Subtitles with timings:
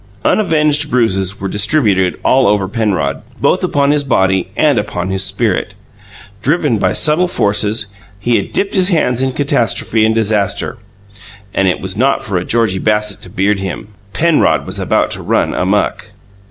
[0.25, 5.75] Unavenged bruises were distributed all over Penrod, both upon his body and upon his spirit.
[6.41, 7.85] Driven by subtle forces,
[8.19, 10.79] he had dipped his hands in catastrophe and disaster:
[11.53, 13.89] it was not for a Georgie Bassett to beard him.
[14.11, 16.07] Penrod was about to run amuck.